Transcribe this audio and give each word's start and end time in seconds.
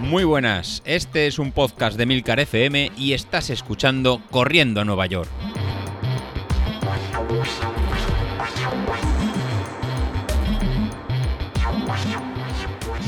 Muy 0.00 0.24
buenas, 0.24 0.82
este 0.86 1.26
es 1.26 1.38
un 1.38 1.52
podcast 1.52 1.98
de 1.98 2.06
Milcar 2.06 2.40
FM 2.40 2.92
y 2.96 3.12
estás 3.12 3.50
escuchando 3.50 4.22
Corriendo 4.30 4.80
a 4.80 4.84
Nueva 4.84 5.06
York. 5.06 5.28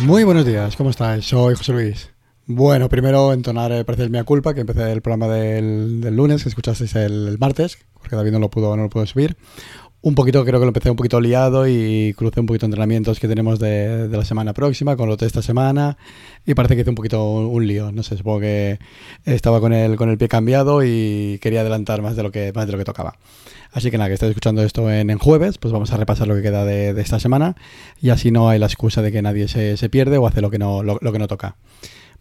Muy 0.03 0.25
buenos 0.25 0.45
días, 0.45 0.77
¿cómo 0.77 0.91
estáis? 0.91 1.25
Soy 1.25 1.55
José 1.55 1.73
Luis. 1.73 2.11
Bueno, 2.47 2.89
primero 2.89 3.33
entonar 3.33 3.71
el 3.71 3.85
precio 3.85 4.11
mi 4.11 4.23
culpa, 4.25 4.55
que 4.55 4.63
empecé 4.63 4.91
el 4.91 5.03
programa 5.03 5.33
del, 5.33 6.01
lunes, 6.17 6.43
que 6.43 6.49
escuchasteis 6.49 6.97
el, 6.97 7.39
martes, 7.39 7.79
porque 7.95 8.17
David 8.17 8.33
no 8.33 8.41
lo 8.41 8.51
pudo, 8.51 8.77
no 8.77 8.83
lo 8.83 8.91
pudo 8.91 9.07
subir. 9.07 9.37
Un 10.03 10.15
poquito, 10.15 10.47
creo 10.47 10.59
que 10.59 10.65
lo 10.65 10.71
empecé 10.71 10.89
un 10.89 10.97
poquito 10.97 11.21
liado 11.21 11.69
y 11.69 12.15
crucé 12.17 12.41
un 12.41 12.47
poquito 12.47 12.65
entrenamientos 12.65 13.21
que 13.21 13.29
tenemos 13.29 13.59
de, 13.59 14.09
la 14.11 14.25
semana 14.25 14.55
próxima 14.55 14.97
con 14.97 15.11
lo 15.11 15.19
de 15.19 15.27
esta 15.27 15.43
semana 15.43 15.99
y 16.47 16.55
parece 16.55 16.75
que 16.75 16.81
hice 16.81 16.89
un 16.89 16.97
poquito 16.97 17.23
un, 17.23 17.67
lío. 17.67 17.93
No 17.93 18.03
sé, 18.03 18.17
supongo 18.17 18.41
que 18.41 18.79
estaba 19.27 19.61
con 19.61 19.75
el, 19.75 19.97
con 19.97 20.09
el 20.09 20.17
pie 20.17 20.29
cambiado 20.29 20.83
y 20.83 21.39
quería 21.43 21.61
adelantar 21.61 22.01
más 22.01 22.17
de 22.17 22.23
lo 22.23 22.33
que, 22.33 22.51
más 22.55 22.65
de 22.65 22.73
lo 22.73 22.79
que 22.79 22.85
tocaba. 22.85 23.19
Así 23.73 23.91
que 23.91 23.99
nada, 23.99 24.09
que 24.09 24.15
estáis 24.15 24.31
escuchando 24.31 24.63
esto 24.63 24.91
en, 24.91 25.19
jueves, 25.19 25.59
pues 25.59 25.71
vamos 25.71 25.93
a 25.93 25.99
repasar 25.99 26.27
lo 26.27 26.35
que 26.35 26.43
queda 26.43 26.65
de, 26.65 26.99
esta 26.99 27.21
semana 27.21 27.55
y 28.01 28.09
así 28.09 28.31
no 28.31 28.49
hay 28.49 28.59
la 28.59 28.67
excusa 28.67 29.03
de 29.03 29.13
que 29.13 29.21
nadie 29.21 29.49
se, 29.49 29.77
se 29.77 29.91
pierde 29.91 30.17
o 30.17 30.27
hace 30.27 30.41
lo 30.41 30.51
que 30.51 30.59
no, 30.59 30.83
lo, 30.83 30.99
que 30.99 31.19
no 31.19 31.29
toca. 31.29 31.57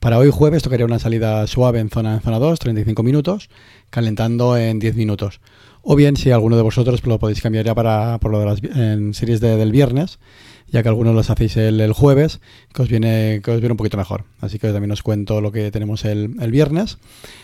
Para 0.02 0.18
hoy 0.18 0.32
jueves 0.32 0.64
tocaría 0.64 0.86
una 0.86 1.00
salida 1.00 1.48
suave 1.48 1.80
en 1.80 1.90
zona, 1.90 2.16
en 2.16 2.22
zona 2.22 2.40
2, 2.40 2.60
35 2.60 3.04
minutos, 3.04 3.50
calentando 3.90 4.58
en 4.58 4.80
10 4.80 4.96
minutos. 4.96 5.40
O 5.82 5.96
bien, 5.96 6.18
si 6.18 6.32
alguno 6.32 6.58
de 6.58 6.62
vosotros 6.62 7.06
lo 7.06 7.20
podéis 7.20 7.42
cambiar 7.42 7.66
ya 7.66 7.74
para, 7.74 8.18
por 8.20 8.32
lo 8.32 8.40
de 8.40 8.46
las 8.46 8.64
en 8.64 9.14
series 9.14 9.40
del 9.40 9.72
viernes, 9.72 10.20
ya 10.72 10.84
que 10.84 10.90
algunos 10.90 11.16
los 11.16 11.30
hacéis 11.30 11.58
el, 11.58 11.94
jueves, 11.94 12.42
que 12.74 12.82
os, 12.82 12.90
viene, 12.90 13.42
que 13.44 13.52
os 13.52 13.60
viene 13.60 13.74
un 13.74 13.78
poquito 13.78 13.98
mejor. 13.98 14.26
Así 14.42 14.60
que 14.60 14.72
también 14.72 14.92
os 14.92 15.02
cuento 15.02 15.42
lo 15.42 15.52
que 15.52 15.72
tenemos 15.72 16.06
el, 16.06 16.36
viernes, 16.52 16.98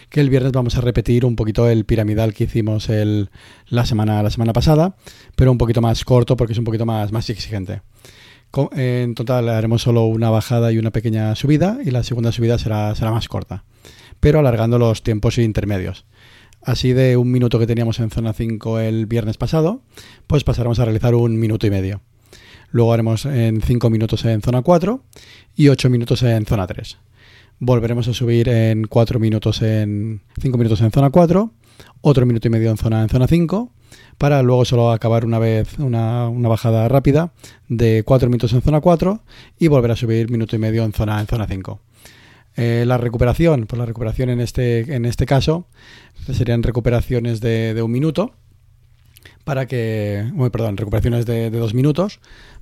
que 0.09 0.21
el 0.21 0.29
viernes 0.29 0.51
vamos 0.51 0.77
a 0.77 0.81
repetir 0.81 1.25
un 1.25 1.35
poquito 1.35 1.67
el 1.69 1.85
piramidal 1.85 2.33
que 2.33 2.43
hicimos 2.43 2.89
el, 2.89 3.29
la, 3.67 3.85
semana, 3.85 4.21
la 4.21 4.29
semana 4.29 4.53
pasada, 4.53 4.95
pero 5.35 5.51
un 5.51 5.57
poquito 5.57 5.81
más 5.81 6.03
corto 6.03 6.35
porque 6.35 6.53
es 6.53 6.59
un 6.59 6.65
poquito 6.65 6.85
más, 6.85 7.11
más 7.11 7.29
exigente. 7.29 7.81
En 8.71 9.15
total 9.15 9.49
haremos 9.49 9.81
solo 9.81 10.05
una 10.05 10.29
bajada 10.29 10.71
y 10.71 10.77
una 10.77 10.91
pequeña 10.91 11.35
subida 11.35 11.79
y 11.83 11.91
la 11.91 12.03
segunda 12.03 12.31
subida 12.31 12.57
será, 12.57 12.95
será 12.95 13.11
más 13.11 13.27
corta, 13.27 13.65
pero 14.21 14.39
alargando 14.39 14.79
los 14.79 15.03
tiempos 15.03 15.38
intermedios. 15.38 16.05
Así 16.66 16.94
de 16.94 17.16
un 17.16 17.31
minuto 17.31 17.59
que 17.59 17.67
teníamos 17.67 17.99
en 17.99 18.09
zona 18.09 18.33
5 18.33 18.80
el 18.80 19.05
viernes 19.05 19.38
pasado, 19.38 19.81
pues 20.25 20.44
pasaremos 20.44 20.80
a 20.80 20.85
realizar 20.85 21.13
un 21.13 21.39
minuto 21.39 21.67
y 21.67 21.69
medio. 21.69 22.02
Luego 22.72 22.91
haremos 22.91 23.27
en 23.27 23.61
5 23.61 23.89
minutos 23.91 24.25
en 24.25 24.41
zona 24.41 24.63
4 24.63 24.99
y 25.55 25.67
8 25.67 25.91
minutos 25.91 26.23
en 26.23 26.44
zona 26.47 26.66
3. 26.66 26.97
Volveremos 27.59 28.07
a 28.07 28.16
subir 28.16 28.49
en 28.49 28.88
4 28.88 29.19
minutos 29.19 29.61
en 29.61 30.22
5 30.41 30.57
minutos 30.57 30.81
en 30.81 30.89
zona 30.89 31.11
4, 31.11 31.52
otro 32.02 32.25
minuto 32.25 32.47
y 32.47 32.52
medio 32.52 32.72
en 32.72 32.77
zona 32.77 33.03
en 33.03 33.09
zona 33.09 33.27
5 33.27 33.72
para 34.17 34.41
luego 34.41 34.66
solo 34.66 34.91
acabar 34.91 35.23
una 35.23 35.38
vez 35.38 35.77
una, 35.77 36.29
bajada 36.29 36.88
rápida 36.88 37.31
de 37.69 38.02
4 38.03 38.27
minutos 38.27 38.53
en 38.53 38.63
zona 38.63 38.81
4 38.81 39.22
y 39.59 39.67
volver 39.67 39.91
a 39.91 39.95
subir 39.95 40.31
minuto 40.31 40.55
y 40.55 40.59
medio 40.59 40.83
en 40.83 40.94
zona 40.94 41.22
en 41.22 41.27
zona 41.27 41.45
5. 41.45 41.79
Eh, 42.57 42.85
la 42.87 42.97
recuperación, 42.97 43.67
pues 43.67 43.77
la 43.77 43.85
recuperación 43.85 44.29
en 44.29 44.39
este, 44.39 44.95
en 44.95 45.05
este 45.05 45.25
caso 45.25 45.67
serían 46.31 46.63
recuperaciones 46.63 47.41
de, 47.41 47.81
un 47.81 47.91
minuto 47.91 48.33
para 49.43 49.67
que, 49.67 50.31
perdón, 50.51 50.77
recuperaciones 50.77 51.25
de, 51.25 51.49
dos 51.51 51.73
minutos, 51.73 52.19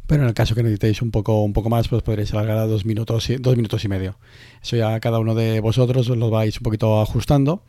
pero 0.07 0.23
en 0.23 0.29
el 0.29 0.33
caso 0.33 0.55
que 0.55 0.63
necesitéis 0.63 1.01
un 1.01 1.11
poco, 1.11 1.43
un 1.43 1.53
poco 1.53 1.69
más, 1.69 1.87
pues 1.87 2.01
podréis 2.01 2.33
alargar 2.33 2.57
a 2.57 2.67
dos 2.67 2.85
minutos, 2.85 3.29
y, 3.29 3.37
dos 3.37 3.55
minutos 3.55 3.85
y 3.85 3.87
medio. 3.87 4.17
Eso 4.61 4.75
ya 4.75 4.99
cada 4.99 5.19
uno 5.19 5.35
de 5.35 5.59
vosotros 5.59 6.09
lo 6.09 6.29
vais 6.29 6.57
un 6.57 6.63
poquito 6.63 7.01
ajustando 7.01 7.63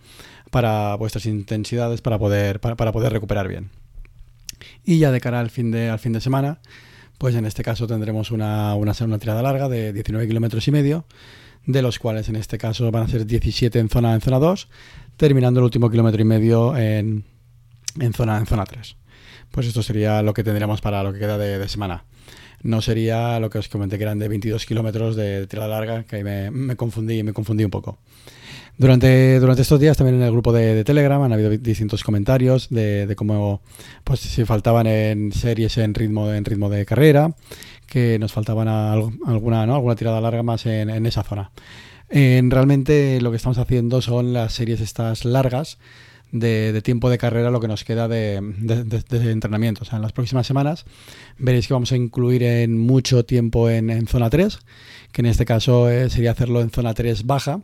para 0.50 0.94
vuestras 0.96 1.26
intensidades 1.26 2.00
para 2.00 2.18
poder, 2.18 2.60
para, 2.60 2.92
poder 2.92 3.12
recuperar 3.12 3.48
bien. 3.48 3.70
Y 4.84 4.98
ya 4.98 5.12
de 5.12 5.20
cara 5.20 5.40
al 5.40 5.50
fin 5.50 5.70
de, 5.70 5.90
al 5.90 5.98
fin 5.98 6.12
de 6.12 6.20
semana, 6.20 6.60
pues 7.18 7.34
en 7.34 7.46
este 7.46 7.62
caso 7.62 7.86
tendremos 7.86 8.30
una, 8.30 8.74
una, 8.74 8.92
una 9.00 9.18
tirada 9.18 9.42
larga 9.42 9.68
de 9.68 9.92
19 9.92 10.26
kilómetros 10.26 10.66
y 10.68 10.70
medio 10.70 11.06
de 11.66 11.82
los 11.82 11.98
cuales 11.98 12.28
en 12.28 12.36
este 12.36 12.58
caso 12.58 12.90
van 12.90 13.04
a 13.04 13.08
ser 13.08 13.26
17 13.26 13.78
en 13.78 13.88
zona 13.88 14.14
en 14.14 14.20
zona 14.20 14.38
2, 14.38 14.68
terminando 15.16 15.60
el 15.60 15.64
último 15.64 15.90
kilómetro 15.90 16.20
y 16.20 16.24
medio 16.24 16.76
en, 16.76 17.24
en, 17.98 18.12
zona, 18.12 18.38
en 18.38 18.46
zona 18.46 18.64
3. 18.64 18.96
Pues 19.50 19.66
esto 19.66 19.82
sería 19.82 20.22
lo 20.22 20.34
que 20.34 20.44
tendríamos 20.44 20.80
para 20.80 21.02
lo 21.02 21.12
que 21.12 21.20
queda 21.20 21.38
de, 21.38 21.68
semana. 21.68 22.04
No 22.62 22.80
sería 22.80 23.38
lo 23.40 23.50
que 23.50 23.58
os 23.58 23.68
comenté 23.68 23.98
que 23.98 24.04
eran 24.04 24.18
de 24.18 24.28
22 24.28 24.66
kilómetros 24.66 25.16
de 25.16 25.46
tirada 25.46 25.68
larga, 25.68 26.04
que 26.04 26.16
ahí 26.16 26.24
me, 26.24 26.50
me, 26.50 26.76
confundí, 26.76 27.22
me 27.22 27.32
confundí 27.32 27.64
un 27.64 27.70
poco. 27.70 27.98
Durante, 28.76 29.38
durante 29.38 29.62
estos 29.62 29.78
días 29.78 29.96
también 29.96 30.16
en 30.16 30.22
el 30.22 30.32
grupo 30.32 30.52
de, 30.52 30.82
Telegram 30.82 31.22
han 31.22 31.32
habido 31.32 31.50
distintos 31.50 32.02
comentarios 32.02 32.68
de, 32.70 33.06
de, 33.06 33.14
cómo 33.14 33.62
pues 34.02 34.20
si 34.20 34.44
faltaban 34.44 34.88
en 34.88 35.30
series 35.30 35.78
en 35.78 35.94
ritmo, 35.94 36.32
en 36.32 36.44
ritmo 36.44 36.68
de 36.68 36.84
carrera, 36.84 37.34
que 37.86 38.18
nos 38.18 38.32
faltaban 38.32 38.66
alguna, 38.66 39.62
alguna 39.62 39.94
tirada 39.94 40.20
larga 40.20 40.42
más 40.42 40.66
en, 40.66 40.90
en 40.90 41.06
esa 41.06 41.22
zona. 41.22 41.52
En, 42.08 42.50
realmente 42.50 43.20
lo 43.20 43.30
que 43.30 43.36
estamos 43.36 43.58
haciendo 43.58 44.02
son 44.02 44.32
las 44.32 44.52
series 44.52 44.80
estas 44.80 45.24
largas 45.24 45.78
de, 46.32 46.80
tiempo 46.82 47.10
de 47.10 47.18
carrera, 47.18 47.50
lo 47.50 47.60
que 47.60 47.68
nos 47.68 47.84
queda 47.84 48.08
de, 48.08 48.36
entrenamiento. 49.10 49.82
O 49.82 49.84
sea, 49.84 49.96
en 49.96 50.02
las 50.02 50.12
próximas 50.12 50.46
semanas 50.46 50.84
veréis 51.38 51.68
que 51.68 51.74
vamos 51.74 51.92
a 51.92 51.96
incluir 51.96 52.42
en 52.42 52.76
mucho 52.76 53.24
tiempo 53.24 53.70
en, 53.70 53.90
en 53.90 54.06
zona 54.08 54.30
3, 54.30 54.58
que 55.12 55.22
en 55.22 55.26
este 55.26 55.44
caso 55.44 55.88
eh, 55.88 56.10
sería 56.10 56.32
hacerlo 56.32 56.60
en 56.60 56.70
zona 56.70 56.92
3 56.92 57.24
baja 57.24 57.60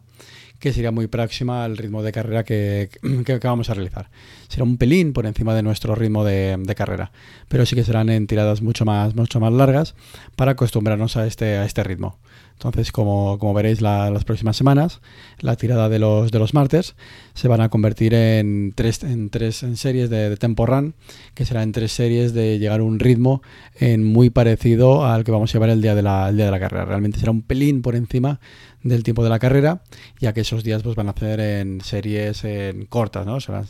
que 0.60 0.72
sería 0.72 0.90
muy 0.92 1.06
próxima 1.06 1.64
al 1.64 1.76
ritmo 1.76 2.02
de 2.02 2.12
carrera 2.12 2.44
que, 2.44 2.90
vamos 3.42 3.70
a 3.70 3.74
realizar. 3.74 4.10
Será 4.48 4.64
un 4.64 4.76
pelín 4.76 5.12
por 5.12 5.26
encima 5.26 5.54
de 5.54 5.62
nuestro 5.62 5.94
ritmo 5.94 6.24
de, 6.24 6.74
carrera, 6.76 7.10
pero 7.48 7.66
sí 7.66 7.74
que 7.74 7.82
serán 7.82 8.10
en 8.10 8.26
tiradas 8.26 8.62
mucho 8.62 8.84
más, 8.84 9.14
mucho 9.16 9.40
más 9.40 9.52
largas 9.52 9.94
para 10.36 10.52
acostumbrarnos 10.52 11.16
a 11.16 11.26
este, 11.26 11.56
a 11.56 11.64
este 11.64 11.82
ritmo. 11.82 12.18
Entonces, 12.60 12.92
como, 12.92 13.54
veréis 13.54 13.80
las 13.80 14.24
próximas 14.24 14.54
semanas, 14.54 15.00
la 15.38 15.56
tirada 15.56 15.88
de 15.88 15.98
los, 15.98 16.30
de 16.30 16.38
los 16.38 16.52
martes 16.52 16.94
se 17.32 17.48
van 17.48 17.62
a 17.62 17.70
convertir 17.70 18.12
en 18.12 18.74
tres, 18.76 19.02
en 19.02 19.30
tres 19.30 19.62
en 19.62 19.78
series 19.78 20.10
de, 20.10 20.36
tempo 20.36 20.66
run, 20.66 20.94
que 21.32 21.46
será 21.46 21.62
en 21.62 21.72
tres 21.72 21.90
series 21.90 22.34
de 22.34 22.58
llegar 22.58 22.80
a 22.80 22.82
un 22.82 22.98
ritmo 22.98 23.40
en 23.78 24.04
muy 24.04 24.28
parecido 24.28 25.06
al 25.06 25.24
que 25.24 25.32
vamos 25.32 25.50
a 25.50 25.52
llevar 25.54 25.70
el 25.70 25.80
día 25.80 25.94
de 25.94 26.02
la, 26.02 26.28
el 26.28 26.36
día 26.36 26.44
de 26.44 26.50
la 26.50 26.60
carrera. 26.60 26.84
Realmente 26.84 27.18
será 27.18 27.30
un 27.30 27.40
pelín 27.40 27.80
por 27.80 27.96
encima 27.96 28.40
del 28.82 29.02
tiempo 29.02 29.22
de 29.22 29.30
la 29.30 29.38
carrera, 29.38 29.82
ya 30.18 30.32
que 30.32 30.40
esos 30.40 30.64
días 30.64 30.82
pues, 30.82 30.96
van 30.96 31.08
a 31.08 31.10
hacer 31.10 31.40
en 31.40 31.80
series 31.82 32.44
en 32.44 32.86
cortas, 32.86 33.26
¿no? 33.26 33.38
Serán, 33.40 33.66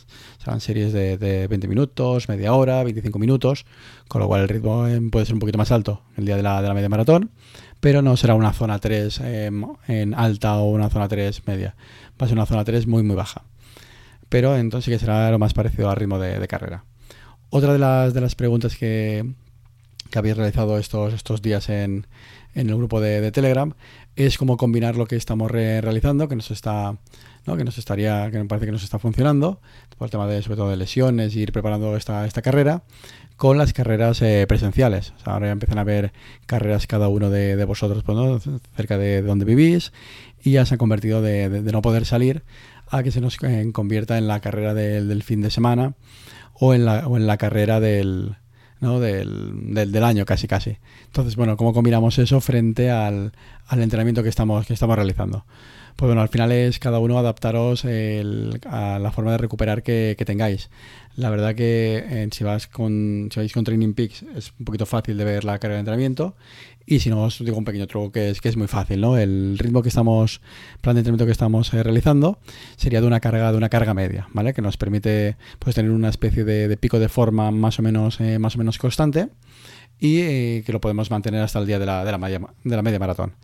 series 0.59 0.93
de, 0.93 1.17
de, 1.17 1.47
20 1.47 1.67
minutos, 1.67 2.29
media 2.29 2.53
hora, 2.53 2.83
25 2.83 3.19
minutos, 3.19 3.65
con 4.07 4.21
lo 4.21 4.27
cual 4.27 4.41
el 4.41 4.49
ritmo 4.49 4.87
eh, 4.87 5.01
puede 5.11 5.25
ser 5.25 5.33
un 5.33 5.39
poquito 5.39 5.57
más 5.57 5.71
alto 5.71 6.01
el 6.17 6.25
día 6.25 6.37
de 6.37 6.43
la, 6.43 6.61
de 6.61 6.67
la 6.67 6.73
media 6.73 6.89
maratón, 6.89 7.31
pero 7.79 8.01
no 8.01 8.15
será 8.15 8.35
una 8.35 8.53
zona 8.53 8.79
3 8.79 9.19
em, 9.21 9.65
en 9.87 10.13
alta 10.13 10.57
o 10.57 10.69
una 10.69 10.89
zona 10.89 11.07
3 11.07 11.47
media, 11.47 11.75
va 12.19 12.25
a 12.25 12.29
ser 12.29 12.37
una 12.37 12.45
zona 12.45 12.63
3 12.63 12.87
muy 12.87 13.03
muy 13.03 13.15
baja. 13.15 13.43
Pero 14.29 14.55
entonces 14.55 14.85
sí 14.85 14.91
que 14.91 14.99
será 14.99 15.29
lo 15.29 15.39
más 15.39 15.53
parecido 15.53 15.89
al 15.89 15.97
ritmo 15.97 16.17
de, 16.17 16.47
carrera. 16.47 16.85
Otra 17.49 17.73
de 17.73 17.79
las, 17.79 18.13
de 18.13 18.21
las 18.21 18.35
preguntas 18.35 18.77
que, 18.77 19.29
que 20.09 20.19
habéis 20.19 20.37
realizado 20.37 20.77
estos, 20.77 21.13
estos 21.13 21.41
días 21.41 21.67
en, 21.67 22.07
en 22.53 22.69
el 22.69 22.75
grupo 22.75 22.99
de, 22.99 23.21
de 23.21 23.31
Telegram 23.31 23.73
es 24.15 24.37
cómo 24.37 24.57
combinar 24.57 24.95
lo 24.95 25.05
que 25.05 25.15
estamos 25.15 25.49
realizando, 25.49 26.27
que 26.27 26.35
nos 26.35 26.51
está, 26.51 26.97
¿no? 27.45 27.57
que 27.57 27.63
nos 27.63 27.77
estaría, 27.77 28.29
que 28.31 28.39
me 28.39 28.45
parece 28.45 28.65
que 28.65 28.71
nos 28.71 28.83
está 28.83 28.99
funcionando, 28.99 29.61
por 29.97 30.07
el 30.07 30.11
tema 30.11 30.27
de 30.27 30.41
sobre 30.41 30.57
todo 30.57 30.69
de 30.69 30.77
lesiones 30.77 31.35
ir 31.35 31.51
preparando 31.51 31.95
esta, 31.95 32.25
esta 32.25 32.41
carrera, 32.41 32.83
con 33.37 33.57
las 33.57 33.73
carreras 33.73 34.21
eh, 34.21 34.45
presenciales. 34.47 35.13
ahora 35.25 35.47
ya 35.47 35.53
empiezan 35.53 35.77
a 35.77 35.81
haber 35.81 36.13
carreras 36.45 36.87
cada 36.87 37.07
uno 37.07 37.29
de, 37.29 37.63
vosotros 37.65 38.03
pues, 38.03 38.43
cerca 38.75 38.97
de, 38.97 39.21
donde 39.21 39.45
vivís 39.45 39.93
y 40.43 40.51
ya 40.51 40.65
se 40.65 40.75
ha 40.75 40.77
convertido 40.77 41.21
de, 41.21 41.49
no 41.49 41.81
poder 41.81 42.05
salir 42.05 42.43
a 42.89 43.03
que 43.03 43.11
se 43.11 43.21
nos 43.21 43.41
eh, 43.41 43.69
convierta 43.73 44.17
en 44.17 44.27
la 44.27 44.41
carrera 44.41 44.73
del, 44.73 45.23
fin 45.23 45.41
de 45.41 45.49
semana 45.49 45.93
o 46.53 46.73
en 46.73 46.85
la, 46.85 47.07
o 47.07 47.17
en 47.17 47.25
la 47.25 47.37
carrera 47.37 47.79
del, 47.79 48.35
¿no? 48.81 48.99
del, 48.99 49.73
del, 49.73 50.03
año 50.03 50.25
casi 50.25 50.47
casi. 50.47 50.77
Entonces, 51.05 51.37
bueno, 51.37 51.55
¿cómo 51.55 51.73
combinamos 51.73 52.19
eso 52.19 52.41
frente 52.41 52.91
al, 52.91 53.31
al 53.67 53.81
entrenamiento 53.81 54.23
que 54.23 54.29
estamos, 54.29 54.67
que 54.67 54.73
estamos 54.73 54.95
realizando? 54.97 55.45
Pues 55.95 56.07
bueno, 56.07 56.21
al 56.21 56.29
final 56.29 56.51
es 56.51 56.79
cada 56.79 56.99
uno 56.99 57.17
adaptaros 57.17 57.85
a 57.85 58.99
la 58.99 59.11
forma 59.11 59.31
de 59.31 59.37
recuperar 59.37 59.83
que, 59.83 60.21
tengáis. 60.25 60.69
La 61.15 61.29
verdad 61.29 61.55
que 61.55 62.03
eh, 62.07 62.29
si, 62.31 62.43
vas 62.43 62.67
con, 62.67 63.29
si 63.31 63.39
vais 63.39 63.51
con 63.51 63.63
Training 63.63 63.93
Peaks 63.93 64.23
es 64.35 64.53
un 64.57 64.65
poquito 64.65 64.85
fácil 64.85 65.17
de 65.17 65.25
ver 65.25 65.43
la 65.43 65.59
carga 65.59 65.75
de 65.75 65.81
entrenamiento 65.81 66.35
y 66.85 66.99
si 66.99 67.09
no, 67.09 67.23
os 67.23 67.39
digo 67.39 67.57
un 67.57 67.65
pequeño 67.65 67.87
truco 67.87 68.11
que 68.11 68.29
es 68.29 68.41
que 68.41 68.49
es 68.49 68.57
muy 68.57 68.67
fácil, 68.67 69.01
¿no? 69.01 69.17
El 69.17 69.57
ritmo 69.57 69.81
que 69.81 69.89
estamos, 69.89 70.41
plan 70.81 70.95
de 70.95 71.01
entrenamiento 71.01 71.25
que 71.25 71.31
estamos 71.31 71.73
eh, 71.73 71.83
realizando 71.83 72.39
sería 72.75 73.01
de 73.01 73.07
una 73.07 73.19
carga, 73.19 73.51
de 73.51 73.57
una 73.57 73.69
carga 73.69 73.93
media, 73.93 74.27
¿vale? 74.33 74.53
Que 74.53 74.61
nos 74.61 74.77
permite 74.77 75.37
pues 75.59 75.75
tener 75.75 75.91
una 75.91 76.09
especie 76.09 76.43
de, 76.43 76.75
pico 76.77 76.99
de 76.99 77.09
forma 77.09 77.51
más 77.51 77.79
o 77.79 77.81
menos, 77.81 78.19
eh, 78.19 78.39
más 78.39 78.55
o 78.55 78.57
menos 78.57 78.77
constante 78.77 79.29
y 80.01 80.19
eh, 80.19 80.63
que 80.65 80.73
lo 80.73 80.81
podemos 80.81 81.11
mantener 81.11 81.41
hasta 81.41 81.59
el 81.59 81.67
día 81.67 81.77
de 81.79 81.85
la, 81.85 82.03
de 82.03 82.11
la, 82.11 82.17
media, 82.17 82.41
de 82.63 82.75
la 82.75 82.81
media 82.81 82.99
maratón. 82.99 83.35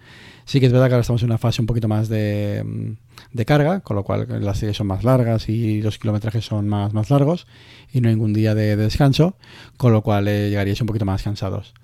Sí 0.43 0.59
que 0.59 0.65
es 0.65 0.71
verdad 0.71 0.87
que 0.87 0.93
ahora 0.93 1.01
estamos 1.01 1.21
en 1.21 1.29
una 1.29 1.37
fase 1.37 1.61
un 1.61 1.67
poquito 1.67 1.87
más 1.87 2.09
de, 2.09 2.63
mm, 2.65 3.41
carga, 3.43 3.81
con 3.81 3.95
lo 3.95 4.03
cual 4.03 4.27
las 4.43 4.57
series 4.57 4.75
son 4.75 4.87
más 4.87 5.03
largas 5.03 5.49
y 5.49 5.81
los 5.83 5.99
kilometrajes 5.99 6.43
son 6.43 6.67
más, 6.67 6.93
más 6.93 7.11
largos 7.11 7.45
y 7.93 8.01
no 8.01 8.09
hay 8.09 8.15
ningún 8.15 8.33
día 8.33 8.55
de, 8.55 8.75
descanso, 8.75 9.37
con 9.77 9.93
lo 9.93 10.01
cual 10.01 10.27
eh, 10.27 10.49
llegaríais 10.49 10.81
un 10.81 10.87
poquito 10.87 11.05
más 11.05 11.21
cansados. 11.21 11.75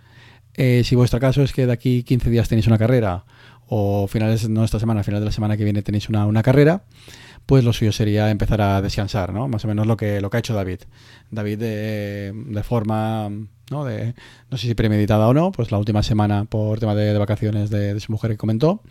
Eh, 0.55 0.81
si 0.83 0.95
vuestro 0.95 1.19
caso 1.19 1.43
es 1.43 1.53
que 1.53 1.67
de 1.67 1.71
aquí 1.71 2.01
15 2.01 2.31
días 2.31 2.49
tenéis 2.49 2.65
una 2.65 2.79
carrera 2.79 3.25
o 3.67 4.07
finales, 4.07 4.49
no 4.49 4.63
esta 4.63 4.79
semana, 4.79 5.03
final 5.03 5.19
de 5.19 5.25
la 5.25 5.31
semana 5.31 5.55
que 5.55 5.63
viene 5.65 5.83
tenéis 5.83 6.09
una, 6.09 6.25
una 6.25 6.41
carrera, 6.41 6.83
pues 7.45 7.63
lo 7.63 7.73
suyo 7.73 7.91
sería 7.91 8.31
empezar 8.31 8.61
a 8.61 8.81
descansar, 8.81 9.33
¿no? 9.33 9.47
Más 9.47 9.65
o 9.65 9.67
menos 9.67 9.85
lo 9.85 9.97
que, 9.97 10.21
lo 10.21 10.29
que 10.29 10.37
ha 10.37 10.39
hecho 10.39 10.53
David. 10.53 10.79
David 11.29 11.59
de, 11.59 12.33
de 12.33 12.63
forma, 12.63 13.29
¿no? 13.73 13.83
De, 13.85 14.13
no 14.49 14.57
sé 14.57 14.67
si 14.67 14.75
premeditada 14.75 15.27
o 15.27 15.33
no, 15.33 15.51
pues 15.51 15.71
la 15.71 15.77
última 15.77 16.03
semana 16.03 16.45
por 16.45 16.79
tema 16.79 16.95
de, 16.95 17.17
vacaciones 17.17 17.69
de, 17.69 17.99
su 17.99 18.11
mujer 18.11 18.31
que 18.31 18.37
comentó, 18.37 18.81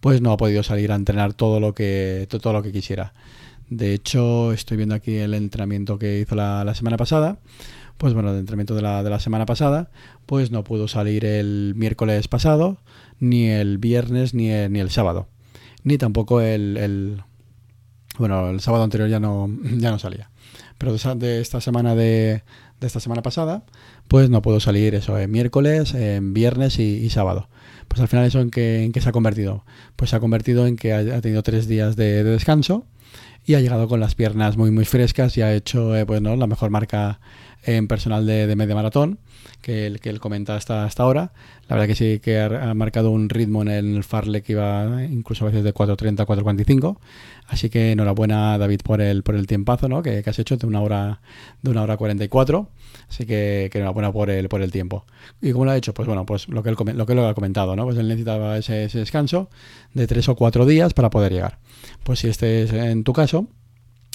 pues 0.00 0.20
no 0.20 0.32
ha 0.32 0.36
podido 0.36 0.62
salir 0.62 0.92
a 0.92 0.96
entrenar 0.96 1.34
todo 1.34 1.60
lo 1.60 1.74
que, 1.74 2.26
todo 2.28 2.52
lo 2.52 2.62
que 2.62 2.72
quisiera. 2.72 3.14
De 3.70 3.94
hecho, 3.94 4.52
estoy 4.52 4.76
viendo 4.76 4.94
aquí 4.94 5.16
el 5.16 5.32
entrenamiento 5.34 5.98
que 5.98 6.20
hizo 6.20 6.34
la, 6.34 6.64
la 6.64 6.74
semana 6.74 6.96
pasada. 6.96 7.38
Pues 7.96 8.12
bueno, 8.12 8.32
el 8.32 8.38
entrenamiento 8.38 8.74
de 8.74 8.82
la, 8.82 9.02
de 9.02 9.10
la 9.10 9.20
semana 9.20 9.46
pasada, 9.46 9.90
pues 10.26 10.50
no 10.50 10.64
pudo 10.64 10.88
salir 10.88 11.24
el 11.24 11.74
miércoles 11.76 12.28
pasado, 12.28 12.78
ni 13.20 13.46
el 13.46 13.78
viernes, 13.78 14.34
ni 14.34 14.50
el, 14.50 14.72
ni 14.72 14.80
el 14.80 14.90
sábado. 14.90 15.28
Ni 15.84 15.96
tampoco 15.96 16.40
el 16.40 17.22
bueno, 18.18 18.50
el 18.50 18.60
sábado 18.60 18.84
anterior 18.84 19.08
ya 19.08 19.20
no, 19.20 19.48
ya 19.76 19.90
no 19.90 19.98
salía. 19.98 20.30
Pero 20.78 20.96
de, 20.96 21.40
esta 21.40 21.60
semana 21.60 21.94
de, 21.94 22.42
esta 22.86 23.00
semana 23.00 23.22
pasada, 23.22 23.64
pues 24.08 24.30
no 24.30 24.42
puedo 24.42 24.60
salir 24.60 24.94
eso 24.94 25.18
en 25.18 25.30
miércoles, 25.30 25.94
en 25.94 26.34
viernes 26.34 26.78
y, 26.78 27.08
sábado. 27.10 27.48
Pues 27.88 28.00
al 28.00 28.08
final 28.08 28.24
eso 28.24 28.40
en 28.40 28.50
qué, 28.50 28.84
en 28.84 28.92
qué 28.92 29.00
se 29.00 29.08
ha 29.08 29.12
convertido. 29.12 29.64
Pues 29.96 30.10
se 30.10 30.16
ha 30.16 30.20
convertido 30.20 30.66
en 30.66 30.76
que 30.76 30.92
ha, 30.92 31.20
tenido 31.20 31.42
tres 31.42 31.68
días 31.68 31.96
de, 31.96 32.24
descanso 32.24 32.84
y 33.46 33.54
ha 33.54 33.60
llegado 33.60 33.88
con 33.88 34.00
las 34.00 34.14
piernas 34.14 34.56
muy 34.56 34.70
muy 34.70 34.84
frescas 34.84 35.36
y 35.36 35.42
ha 35.42 35.54
hecho 35.54 35.96
eh, 35.96 36.06
pues, 36.06 36.22
la 36.22 36.46
mejor 36.46 36.70
marca 36.70 37.20
en 37.62 37.88
personal 37.88 38.26
de, 38.26 38.46
de 38.46 38.56
media 38.56 38.74
maratón 38.74 39.18
que 39.64 39.86
él, 39.86 40.00
que 40.00 40.10
él 40.10 40.20
comenta 40.20 40.56
hasta, 40.56 40.84
hasta 40.84 41.02
ahora. 41.02 41.32
La 41.68 41.76
verdad 41.76 41.88
que 41.88 41.94
sí 41.94 42.20
que 42.20 42.38
ha, 42.38 42.74
marcado 42.74 43.10
un 43.10 43.30
ritmo 43.30 43.62
en 43.62 43.68
el 43.68 44.04
Farley 44.04 44.42
que 44.42 44.52
iba 44.52 45.02
incluso 45.04 45.44
a 45.44 45.48
veces 45.48 45.64
de 45.64 45.72
4.30 45.72 46.26
4.45. 46.26 46.98
Así 47.48 47.70
que 47.70 47.92
enhorabuena 47.92 48.58
David 48.58 48.80
por 48.84 49.00
el, 49.00 49.22
por 49.22 49.34
el 49.34 49.46
tiempazo 49.46 49.88
¿no? 49.88 50.02
que, 50.02 50.22
has 50.24 50.38
hecho 50.38 50.58
de 50.58 50.66
una 50.66 50.82
hora 50.82 51.20
de 51.62 51.70
una 51.70 51.82
hora 51.82 51.96
44. 51.96 52.68
Así 53.08 53.24
que, 53.24 53.70
que, 53.72 53.78
enhorabuena 53.78 54.12
por 54.12 54.28
el, 54.28 54.48
por 54.50 54.60
el 54.60 54.70
tiempo. 54.70 55.06
¿Y 55.40 55.52
cómo 55.52 55.64
lo 55.64 55.70
ha 55.70 55.76
hecho? 55.76 55.94
Pues 55.94 56.06
bueno, 56.06 56.26
pues 56.26 56.48
lo 56.48 56.62
que 56.62 56.68
él, 56.68 56.76
lo 56.94 57.06
que 57.06 57.12
él 57.14 57.18
ha 57.20 57.34
comentado, 57.34 57.74
¿no? 57.74 57.84
Pues 57.84 57.96
él 57.96 58.08
necesitaba 58.08 58.58
ese, 58.58 58.84
ese 58.84 58.98
descanso 58.98 59.48
de 59.94 60.06
tres 60.06 60.28
o 60.28 60.36
cuatro 60.36 60.66
días 60.66 60.92
para 60.92 61.08
poder 61.08 61.32
llegar. 61.32 61.58
Pues 62.02 62.20
si 62.20 62.28
este 62.28 62.62
es 62.62 62.72
en 62.72 63.04
tu 63.04 63.12
caso, 63.12 63.48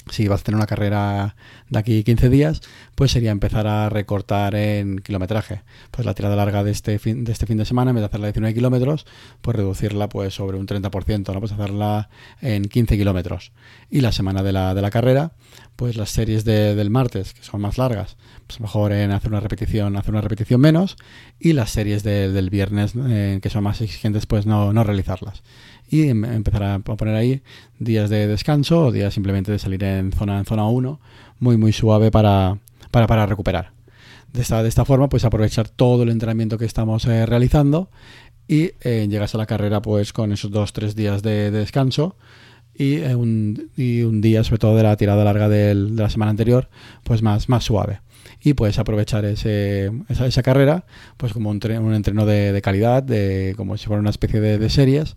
si 0.08 0.28
vas 0.28 0.40
a 0.40 0.44
tener 0.44 0.56
una 0.56 0.66
carrera 0.66 1.36
de 1.68 1.78
aquí 1.78 2.02
15 2.02 2.30
días, 2.30 2.60
pues 2.94 3.12
sería 3.12 3.30
empezar 3.30 3.66
a 3.66 3.88
recortar 3.88 4.54
en 4.54 4.98
kilometraje. 4.98 5.62
Pues 5.90 6.06
la 6.06 6.14
tirada 6.14 6.36
larga 6.36 6.64
de 6.64 6.70
este 6.70 6.98
fin 6.98 7.24
de, 7.24 7.32
este 7.32 7.46
fin 7.46 7.58
de 7.58 7.64
semana, 7.64 7.90
en 7.90 7.96
vez 7.96 8.02
de 8.02 8.06
hacerla 8.06 8.26
19 8.28 8.54
kilómetros, 8.54 9.06
pues 9.40 9.56
reducirla 9.56 10.08
pues 10.08 10.34
sobre 10.34 10.58
un 10.58 10.66
30%, 10.66 11.32
¿no? 11.32 11.40
Pues 11.40 11.52
hacerla 11.52 12.08
en 12.40 12.64
15 12.64 12.96
kilómetros. 12.96 13.52
Y 13.90 14.00
la 14.00 14.12
semana 14.12 14.42
de 14.42 14.52
la, 14.52 14.74
de 14.74 14.82
la 14.82 14.90
carrera, 14.90 15.32
pues 15.76 15.96
las 15.96 16.10
series 16.10 16.44
del 16.44 16.90
martes, 16.90 17.32
que 17.32 17.42
son 17.42 17.60
más 17.60 17.78
largas, 17.78 18.16
pues 18.46 18.60
mejor 18.60 18.92
en 18.92 19.12
hacer 19.12 19.30
una 19.30 19.40
repetición, 19.40 19.96
hacer 19.96 20.10
una 20.12 20.20
repetición 20.20 20.60
menos, 20.60 20.96
y 21.38 21.52
las 21.52 21.70
series 21.70 22.02
del 22.02 22.50
viernes, 22.50 22.92
eh, 22.96 23.38
que 23.42 23.50
son 23.50 23.64
más 23.64 23.80
exigentes, 23.80 24.26
pues 24.26 24.44
no, 24.44 24.72
no 24.72 24.84
realizarlas 24.84 25.42
y 25.90 26.08
em, 26.08 26.24
empezar 26.24 26.62
a 26.62 26.78
poner 26.78 27.16
ahí 27.16 27.42
días 27.78 28.08
de 28.08 28.28
descanso 28.28 28.86
o 28.86 28.92
días 28.92 29.12
simplemente 29.12 29.50
de 29.50 29.58
salir 29.58 29.82
en 29.82 30.12
zona 30.12 30.38
en 30.38 30.44
zona 30.44 30.66
1 30.66 31.00
muy 31.40 31.56
muy 31.56 31.72
suave 31.72 32.10
para, 32.10 32.58
para, 32.90 33.06
para 33.06 33.26
recuperar. 33.26 33.72
De 34.32 34.42
esta, 34.42 34.62
de 34.62 34.68
esta 34.68 34.84
forma 34.84 35.08
pues 35.08 35.24
aprovechar 35.24 35.68
todo 35.68 36.04
el 36.04 36.10
entrenamiento 36.10 36.56
que 36.56 36.64
estamos 36.64 37.04
eh, 37.06 37.26
realizando 37.26 37.90
y 38.46 38.72
eh, 38.82 39.06
llegas 39.10 39.34
a 39.34 39.38
la 39.38 39.46
carrera 39.46 39.82
pues 39.82 40.12
con 40.12 40.32
esos 40.32 40.52
dos 40.52 40.72
tres 40.72 40.94
días 40.94 41.22
de, 41.22 41.50
descanso 41.50 42.16
y, 42.72 42.98
eh, 42.98 43.16
un, 43.16 43.70
y, 43.76 44.02
un, 44.02 44.20
día 44.20 44.44
sobre 44.44 44.58
todo 44.58 44.76
de 44.76 44.84
la 44.84 44.96
tirada 44.96 45.24
larga 45.24 45.48
del, 45.48 45.96
de 45.96 46.02
la 46.02 46.10
semana 46.10 46.30
anterior 46.30 46.68
pues 47.02 47.22
más, 47.22 47.48
más 47.48 47.64
suave 47.64 48.00
y 48.40 48.54
puedes 48.54 48.78
aprovechar 48.78 49.24
ese, 49.24 49.90
esa, 50.08 50.26
esa, 50.26 50.42
carrera 50.42 50.84
pues 51.16 51.32
como 51.32 51.50
un, 51.50 51.60
un 51.82 51.94
entreno 51.94 52.24
de, 52.24 52.60
calidad 52.62 53.02
de 53.02 53.54
como 53.56 53.76
si 53.76 53.86
fuera 53.86 54.00
una 54.00 54.10
especie 54.10 54.40
de 54.40 54.70
series 54.70 55.16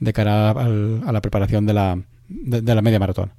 de 0.00 0.12
cara 0.12 0.50
a 0.50 1.12
la 1.12 1.20
preparación 1.20 1.66
de 1.66 1.74
la, 1.74 2.00
de, 2.28 2.74
la 2.74 2.82
media 2.82 2.98
maratón. 2.98 3.32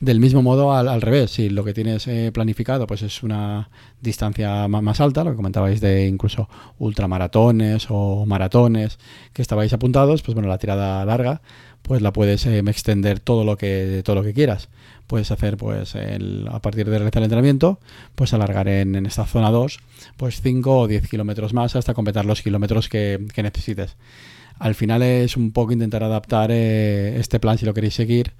Del 0.00 0.20
mismo 0.20 0.42
modo, 0.42 0.72
al, 0.72 1.02
revés, 1.02 1.32
si 1.32 1.48
lo 1.48 1.64
que 1.64 1.74
tienes 1.74 2.06
eh, 2.06 2.30
planificado 2.32 2.86
pues 2.86 3.02
es 3.02 3.24
una 3.24 3.68
distancia 4.00 4.68
más, 4.68 5.00
alta, 5.00 5.24
lo 5.24 5.30
que 5.30 5.36
comentabais 5.36 5.80
de 5.80 6.06
incluso 6.06 6.48
ultramaratones 6.78 7.88
o 7.90 8.24
maratones 8.24 9.00
que 9.32 9.42
estabais 9.42 9.72
apuntados, 9.72 10.22
pues 10.22 10.34
bueno, 10.34 10.48
la 10.48 10.58
tirada 10.58 11.04
larga, 11.04 11.42
pues 11.82 12.00
la 12.00 12.12
puedes 12.12 12.46
eh, 12.46 12.58
extender 12.60 13.18
todo 13.18 13.42
lo 13.42 13.56
que 13.56 14.02
todo 14.04 14.14
lo 14.14 14.22
que 14.22 14.34
quieras. 14.34 14.68
Puedes 15.08 15.32
hacer, 15.32 15.56
pues, 15.56 15.96
a 15.96 16.60
partir 16.60 16.84
de 16.84 16.98
realizar 16.98 17.22
el 17.22 17.24
entrenamiento, 17.24 17.80
pues 18.14 18.34
alargar 18.34 18.68
en, 18.68 19.06
esta 19.06 19.24
zona 19.24 19.50
2, 19.50 19.78
pues 20.18 20.42
5 20.42 20.80
o 20.80 20.86
10 20.86 21.08
kilómetros 21.08 21.54
más 21.54 21.74
hasta 21.76 21.94
completar 21.94 22.26
los 22.26 22.42
kilómetros 22.42 22.90
que 22.90 23.18
necesites 23.38 23.96
al 24.58 24.74
final 24.74 25.02
es 25.02 25.36
un 25.36 25.52
poco 25.52 25.72
intentar 25.72 26.02
adaptar 26.02 26.50
eh, 26.52 27.18
este 27.18 27.40
plan 27.40 27.58
si 27.58 27.66
lo 27.66 27.74
queréis 27.74 27.94
seguir 27.94 28.32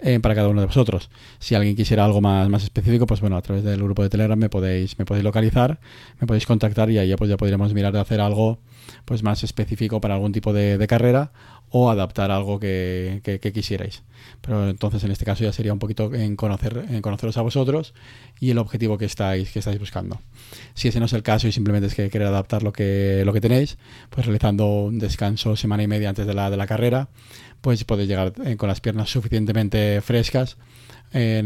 eh, 0.00 0.18
para 0.20 0.34
cada 0.34 0.48
uno 0.48 0.60
de 0.60 0.66
vosotros. 0.66 1.08
Si 1.38 1.54
alguien 1.54 1.76
quisiera 1.76 2.04
algo 2.04 2.20
más, 2.20 2.48
más 2.48 2.64
específico, 2.64 3.06
pues 3.06 3.20
bueno, 3.20 3.36
a 3.36 3.42
través 3.42 3.64
del 3.64 3.82
grupo 3.82 4.02
de 4.02 4.10
Telegram 4.10 4.38
me 4.38 4.48
podéis, 4.48 4.98
me 4.98 5.04
podéis 5.04 5.24
localizar, 5.24 5.78
me 6.20 6.26
podéis 6.26 6.46
contactar 6.46 6.90
y 6.90 6.98
ahí 6.98 7.14
pues 7.16 7.30
ya 7.30 7.36
podríamos 7.36 7.72
mirar 7.74 7.92
de 7.92 8.00
hacer 8.00 8.20
algo 8.20 8.58
pues 9.04 9.22
más 9.22 9.44
específico 9.44 10.00
para 10.00 10.14
algún 10.14 10.32
tipo 10.32 10.52
de, 10.52 10.84
carrera 10.88 11.32
o 11.70 11.90
adaptar 11.90 12.30
algo 12.30 12.60
que, 12.60 13.50
quisierais. 13.54 14.02
Pero 14.40 14.68
entonces 14.68 15.02
en 15.04 15.10
este 15.10 15.24
caso 15.24 15.44
ya 15.44 15.52
sería 15.52 15.72
un 15.72 15.78
poquito 15.78 16.12
en, 16.14 16.36
conocer, 16.36 16.84
en 16.88 17.00
conoceros 17.00 17.36
a 17.36 17.42
vosotros 17.42 17.94
y 18.38 18.50
el 18.50 18.58
objetivo 18.58 18.98
que 18.98 19.06
estáis, 19.06 19.50
que 19.50 19.58
estáis 19.60 19.78
buscando. 19.78 20.20
Si 20.74 20.88
ese 20.88 21.00
no 21.00 21.06
es 21.06 21.12
el 21.12 21.22
caso 21.22 21.48
y 21.48 21.52
simplemente 21.52 21.86
es 21.86 21.94
que 21.94 22.10
querer 22.10 22.28
adaptar 22.28 22.62
lo 22.62 22.72
que, 22.72 23.22
lo 23.24 23.32
que 23.32 23.40
tenéis, 23.40 23.78
pues 24.10 24.26
realizando 24.26 24.84
un 24.84 24.98
descanso 24.98 25.56
semana 25.56 25.82
y 25.82 25.86
media 25.86 26.10
antes 26.10 26.26
de 26.26 26.34
la, 26.34 26.50
de 26.50 26.56
la 26.56 26.66
carrera, 26.66 27.08
pues 27.64 27.82
podéis 27.84 28.10
llegar 28.10 28.34
eh, 28.44 28.56
con 28.56 28.68
las 28.68 28.82
piernas 28.82 29.08
suficientemente 29.08 29.83
frescas 30.02 30.56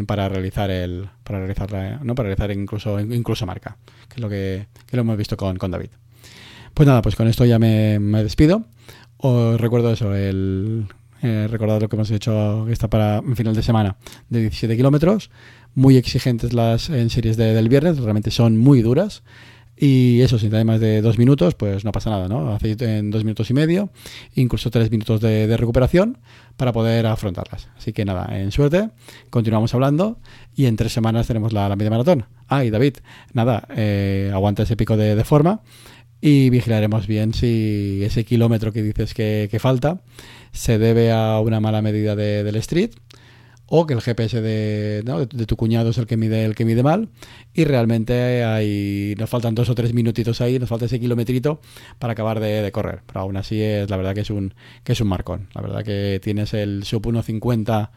para 0.06 0.28
realizar 0.30 0.70
el 0.70 1.08
para 1.24 1.40
realizar 1.40 1.70
no 2.02 2.14
para 2.14 2.28
realizar 2.28 2.50
incluso 2.52 2.98
incluso 3.00 3.44
marca 3.44 3.76
que 4.08 4.14
es 4.14 4.20
lo 4.20 4.28
que, 4.30 4.66
que 4.86 4.96
lo 4.96 5.02
hemos 5.02 5.18
visto 5.18 5.36
con, 5.36 5.58
con 5.58 5.70
David 5.70 5.90
pues 6.78 6.86
nada, 6.86 7.02
pues 7.02 7.16
con 7.16 7.26
esto 7.26 7.44
ya 7.44 7.58
me, 7.58 7.98
despido. 8.22 8.62
Os 9.16 9.60
recuerdo 9.60 9.92
eso, 9.92 10.14
el 10.14 10.86
eh, 11.22 11.48
recordad 11.50 11.80
lo 11.80 11.88
que 11.88 11.96
hemos 11.96 12.08
hecho 12.12 12.68
está 12.68 12.86
para 12.88 13.20
final 13.34 13.56
de 13.56 13.62
semana 13.62 13.96
de 14.28 14.42
17 14.42 14.76
kilómetros. 14.76 15.32
Muy 15.74 15.96
exigentes 15.96 16.52
las 16.52 16.88
en 16.88 17.10
series 17.10 17.36
del 17.36 17.68
viernes, 17.68 17.98
realmente 17.98 18.30
son 18.30 18.58
muy 18.58 18.80
duras. 18.80 19.24
Y 19.80 20.20
eso, 20.22 20.38
si 20.38 20.52
hay 20.52 20.64
más 20.64 20.80
de 20.80 21.00
dos 21.02 21.18
minutos, 21.18 21.54
pues 21.54 21.84
no 21.84 21.92
pasa 21.92 22.10
nada, 22.10 22.28
¿no? 22.28 22.52
Hacéis 22.52 22.80
en 22.82 23.10
dos 23.10 23.22
minutos 23.22 23.48
y 23.50 23.54
medio, 23.54 23.90
incluso 24.34 24.70
tres 24.70 24.90
minutos 24.90 25.20
de, 25.20 25.56
recuperación 25.56 26.18
para 26.56 26.72
poder 26.72 27.06
afrontarlas. 27.06 27.68
Así 27.76 27.92
que 27.92 28.04
nada, 28.04 28.38
en 28.38 28.50
suerte, 28.50 28.90
continuamos 29.30 29.74
hablando 29.74 30.18
y 30.56 30.66
en 30.66 30.76
tres 30.76 30.92
semanas 30.92 31.28
tenemos 31.28 31.52
la, 31.52 31.74
media 31.76 31.90
maratón. 31.90 32.26
Ah, 32.48 32.64
David, 32.64 32.96
nada, 33.34 33.68
eh, 33.76 34.32
aguanta 34.34 34.64
ese 34.64 34.76
pico 34.76 34.96
de, 34.96 35.14
de 35.14 35.24
forma 35.24 35.60
y 36.20 36.50
vigilaremos 36.50 37.06
bien 37.06 37.32
si 37.32 38.00
ese 38.02 38.24
kilómetro 38.24 38.72
que 38.72 38.82
dices 38.82 39.14
que, 39.14 39.56
falta 39.60 40.00
se 40.52 40.78
debe 40.78 41.12
a 41.12 41.40
una 41.40 41.60
mala 41.60 41.82
medida 41.82 42.16
de, 42.16 42.42
del 42.42 42.56
street 42.56 42.90
o 43.68 43.86
que 43.86 43.94
el 43.94 44.00
GPS 44.00 44.40
de, 44.40 45.02
de, 45.02 45.46
tu 45.46 45.56
cuñado 45.56 45.90
es 45.90 45.98
el 45.98 46.06
que 46.06 46.16
mide 46.16 46.44
el 46.44 46.54
que 46.54 46.64
mide 46.64 46.82
mal 46.82 47.08
y 47.54 47.64
realmente 47.64 48.44
hay 48.44 49.14
nos 49.18 49.28
faltan 49.28 49.54
dos 49.54 49.68
o 49.68 49.74
tres 49.74 49.92
minutitos 49.92 50.40
ahí 50.40 50.58
nos 50.58 50.68
falta 50.68 50.86
ese 50.86 50.98
kilometrito 50.98 51.60
para 51.98 52.14
acabar 52.14 52.40
de, 52.40 52.70
correr 52.72 53.02
pero 53.06 53.20
aún 53.20 53.36
así 53.36 53.60
es 53.60 53.88
la 53.90 53.96
verdad 53.96 54.14
que 54.14 54.22
es 54.22 54.30
un 54.30 54.54
que 54.84 54.92
es 54.92 55.00
un 55.00 55.08
marcón 55.08 55.48
la 55.54 55.62
verdad 55.62 55.84
que 55.84 56.20
tienes 56.22 56.54
el 56.54 56.84
sub 56.84 57.02
1.50 57.02 57.90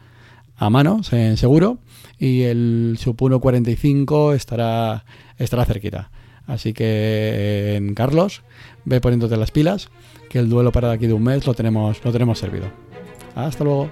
a 0.56 0.70
mano 0.70 1.02
seguro 1.02 1.78
y 2.18 2.42
el 2.42 2.96
sub 2.98 3.16
1.45 3.16 4.34
estará 4.34 5.04
estará 5.38 5.64
cerquita 5.64 6.10
Así 6.46 6.72
que, 6.72 7.76
en 7.76 7.94
Carlos, 7.94 8.42
ve 8.84 9.00
poniéndote 9.00 9.36
las 9.36 9.50
pilas, 9.50 9.90
que 10.28 10.38
el 10.38 10.48
duelo 10.48 10.72
para 10.72 10.88
de 10.88 10.94
aquí 10.94 11.06
de 11.06 11.12
un 11.12 11.22
mes 11.22 11.46
lo 11.46 11.54
tenemos, 11.54 12.04
lo 12.04 12.12
tenemos 12.12 12.38
servido. 12.38 12.66
Hasta 13.34 13.64
luego. 13.64 13.90